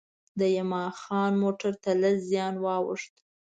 [0.39, 3.13] د یما خان موټر ته لږ زیان وا ووښت.